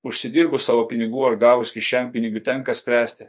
[0.00, 3.26] Užsidirbus savo pinigų ar gavus kišenpinigių tenka spręsti.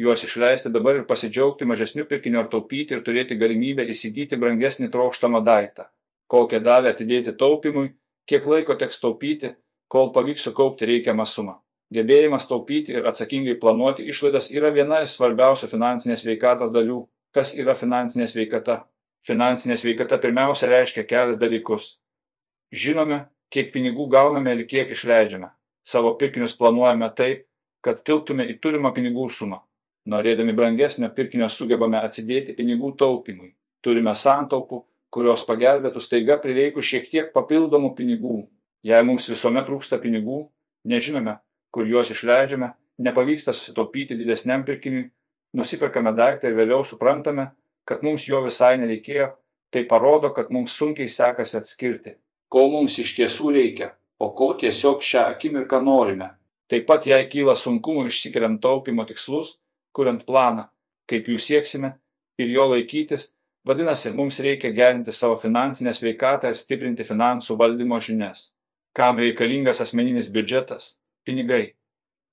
[0.00, 5.42] Juos išleisti dabar ir pasidžiaugti mažesniu pirkiniu ar taupyti ir turėti galimybę įsigyti brangesnį trokštamą
[5.44, 5.86] daiktą.
[6.32, 7.90] Kokią dalį atidėti taupimui,
[8.28, 9.52] kiek laiko teks taupyti,
[9.92, 11.58] kol pavyks sukaupti reikiamą sumą.
[11.92, 17.02] Gebėjimas taupyti ir atsakingai planuoti išlaidas yra viena iš svarbiausių finansinės veikatos dalių.
[17.36, 18.78] Kas yra finansinė sveikata?
[19.26, 21.92] Finansinė sveikata pirmiausia reiškia kelias dalykus.
[22.72, 25.52] Žinome, kiek pinigų gauname ir kiek išleidžiame
[25.86, 27.46] savo pirkinius planuojame taip,
[27.84, 29.60] kad tilptume į turimą pinigų sumą.
[30.10, 33.52] Norėdami brangesnio pirkinio sugebame atsidėti pinigų taupimui.
[33.82, 34.82] Turime santaupų,
[35.14, 38.40] kurios pagelbėtų staiga prireikus šiek tiek papildomų pinigų.
[38.86, 40.44] Jei mums visuomet trūksta pinigų,
[40.86, 41.38] nežinome,
[41.74, 42.72] kur juos išleidžiame,
[43.02, 45.08] nepavyksta susitaupyti didesniam pirkiniui,
[45.58, 47.50] nusiperkame daiktą ir vėliau suprantame,
[47.86, 49.32] kad mums jo visai nereikėjo,
[49.74, 52.16] tai parodo, kad mums sunkiai sekasi atskirti,
[52.50, 56.30] ko mums iš tiesų reikia o ko tiesiog šią akimirką norime.
[56.70, 59.56] Taip pat jei kyla sunkumų išsikeliant taupimo tikslus,
[59.94, 60.66] kuriant planą,
[61.10, 61.92] kaip jų sieksime
[62.42, 63.30] ir jo laikytis,
[63.66, 68.50] vadinasi, mums reikia gerinti savo finansinę sveikatą ir stiprinti finansų valdymo žinias.
[68.96, 70.96] Kam reikalingas asmeninis biudžetas?
[71.26, 71.74] Pinigai.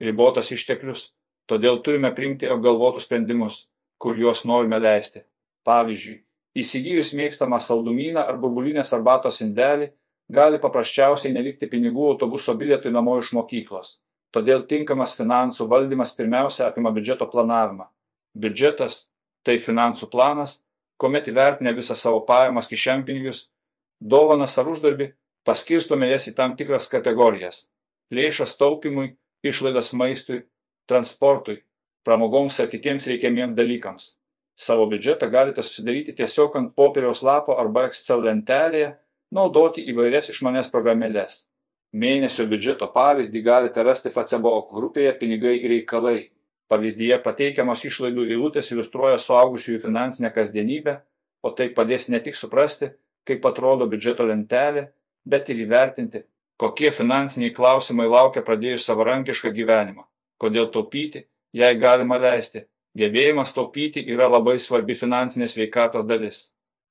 [0.00, 1.10] Ribotas išteklius.
[1.50, 3.66] Todėl turime priimti apgalvotus sprendimus,
[3.98, 5.24] kur juos norime leisti.
[5.66, 6.20] Pavyzdžiui,
[6.58, 9.90] įsigijus mėgstamą saldumyną ar burbulinės arbatos indelį,
[10.32, 13.98] gali paprasčiausiai nelikti pinigų autobuso bilietui namo iš mokyklos.
[14.32, 17.88] Todėl tinkamas finansų valdymas pirmiausia apima biudžeto planavimą.
[18.34, 19.08] Biudžetas-
[19.44, 20.62] tai finansų planas,
[20.96, 23.48] kuomet įvertinę visą savo pajamas kišenpinigius,
[24.00, 25.12] dovanas ar uždarbį,
[25.44, 27.68] paskirstome jas į tam tikras kategorijas-
[28.16, 30.42] lėšas taupimui, išlaidas maistui,
[30.88, 31.62] transportui,
[32.06, 34.16] pramogoms ar kitiems reikiamiems dalykams.
[34.54, 38.96] Savo biudžetą galite susidaryti tiesiog ant popieriaus lapo arba Excel lentelėje
[39.32, 41.46] naudoti įvairias išmanias programėles.
[41.92, 46.30] Mėnesio biudžeto pavyzdį galite rasti Facebook grupėje Pinigai ir reikalai.
[46.72, 50.94] Pavyzdyje pateikiamos išlaidų eilutės iliustruoja suaugusiųjų finansinę kasdienybę,
[51.44, 52.92] o tai padės ne tik suprasti,
[53.28, 54.86] kaip atrodo biudžeto lentelė,
[55.28, 56.22] bet ir įvertinti,
[56.56, 60.06] kokie finansiniai klausimai laukia pradėjus savarankišką gyvenimą,
[60.40, 62.64] kodėl taupyti, jei galima leisti.
[62.96, 66.40] Gebėjimas taupyti yra labai svarbi finansinės veikatos dalis.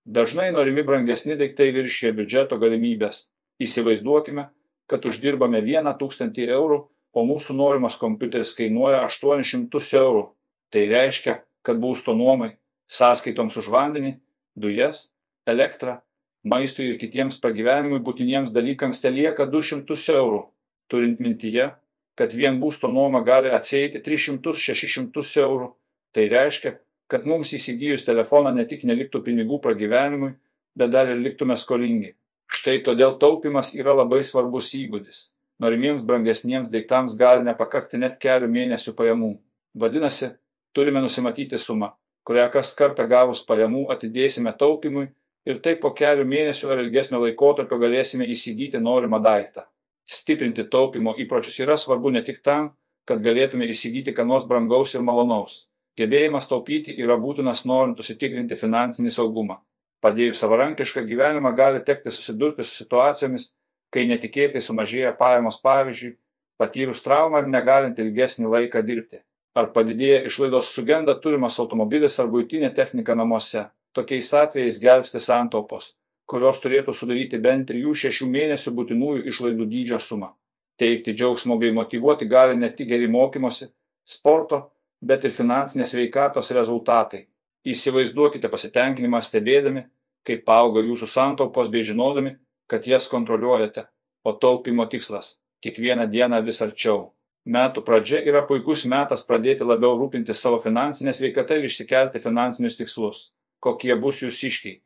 [0.05, 3.29] Dažnai norimi brangesni daiktai viršė biudžeto galimybės.
[3.61, 4.47] Įsivaizduokime,
[4.89, 6.79] kad uždirbame 1000 eurų,
[7.13, 10.23] o mūsų norimas kompiuteris kainuoja 800 eurų.
[10.71, 12.55] Tai reiškia, kad būsto nuomai,
[12.89, 14.15] sąskaitoms už vandenį,
[14.55, 15.11] dujas,
[15.45, 15.99] elektrą,
[16.43, 20.41] maistui ir kitiems pragyvenimui būtiniems dalykams te lieka 200 eurų.
[20.89, 21.69] Turint mintyje,
[22.17, 25.69] kad vien būsto nuoma gali atsėti 300-600 eurų,
[26.11, 26.79] tai reiškia,
[27.11, 30.31] kad mums įsigijus telefoną ne tik neliktų pinigų pragyvenimui,
[30.79, 32.13] bet dar ir liktume skolingi.
[32.51, 35.31] Štai todėl taupimas yra labai svarbus įgūdis.
[35.61, 39.31] Norimiems brangesniems daiktams gali nepakakti net kelių mėnesių pajamų.
[39.81, 40.31] Vadinasi,
[40.75, 41.91] turime nusimatyti sumą,
[42.27, 45.09] kurią kas kartą gavus pajamų atidėsime taupimui
[45.47, 49.67] ir taip po kelių mėnesių ar ilgesnio laikotarpio galėsime įsigyti norimą daiktą.
[50.07, 52.71] Stiprinti taupimo įpročius yra svarbu ne tik tam,
[53.05, 55.65] kad galėtume įsigyti ką nors brangaus ir malonaus
[55.99, 59.59] Gebėjimas taupyti yra būtinas norint užsitikrinti finansinį saugumą.
[60.01, 63.51] Padėjus savarankišką gyvenimą gali tekti susidurti su situacijomis,
[63.93, 66.15] kai netikėtai sumažėja pajamos pavyzdžiui,
[66.61, 69.21] patyrus traumą ir negalint ilgesnį laiką dirbti.
[69.53, 73.67] Ar padidėja išlaidos sugenda turimas automobilis ar būtinė technika namuose.
[73.91, 75.91] Tokiais atvejais gelbsti santaupos,
[76.23, 80.31] kurios turėtų sudaryti bent 3-6 mėnesių būtinųjų išlaidų dydžio sumą.
[80.79, 83.67] Teikti džiaugsmo bei motivuoti gali ne tik geri mokymosi,
[84.07, 84.61] sporto,
[85.01, 87.25] bet ir finansinės veikatos rezultatai.
[87.65, 89.85] Įsivaizduokite pasitenkinimą stebėdami,
[90.25, 92.35] kaip auga jūsų santaupos bei žinodami,
[92.69, 93.85] kad jas kontroliuojate,
[94.23, 97.11] o taupimo tikslas- kiekvieną dieną vis arčiau.
[97.45, 103.31] Metų pradžia yra puikus metas pradėti labiau rūpinti savo finansinę sveikatą ir išsikelti finansinius tikslus.
[103.59, 104.81] Kokie bus jūsiškiai?